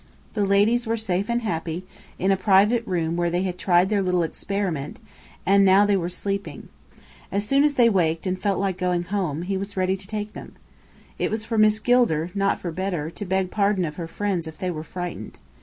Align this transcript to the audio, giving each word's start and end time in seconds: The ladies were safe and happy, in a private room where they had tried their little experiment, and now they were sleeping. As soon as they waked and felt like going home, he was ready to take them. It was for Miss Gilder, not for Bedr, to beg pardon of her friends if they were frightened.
The 0.33 0.43
ladies 0.45 0.87
were 0.87 0.97
safe 0.97 1.29
and 1.29 1.43
happy, 1.43 1.85
in 2.17 2.31
a 2.31 2.35
private 2.35 2.83
room 2.87 3.15
where 3.15 3.29
they 3.29 3.43
had 3.43 3.59
tried 3.59 3.89
their 3.89 4.01
little 4.01 4.23
experiment, 4.23 4.99
and 5.45 5.63
now 5.63 5.85
they 5.85 5.95
were 5.95 6.09
sleeping. 6.09 6.69
As 7.31 7.47
soon 7.47 7.63
as 7.63 7.75
they 7.75 7.87
waked 7.87 8.25
and 8.25 8.41
felt 8.41 8.57
like 8.57 8.79
going 8.79 9.03
home, 9.03 9.43
he 9.43 9.57
was 9.57 9.77
ready 9.77 9.95
to 9.95 10.07
take 10.07 10.33
them. 10.33 10.55
It 11.19 11.29
was 11.29 11.45
for 11.45 11.59
Miss 11.59 11.77
Gilder, 11.79 12.31
not 12.33 12.59
for 12.59 12.71
Bedr, 12.71 13.09
to 13.11 13.25
beg 13.25 13.51
pardon 13.51 13.85
of 13.85 13.97
her 13.97 14.07
friends 14.07 14.47
if 14.47 14.57
they 14.57 14.71
were 14.71 14.81
frightened. 14.83 15.37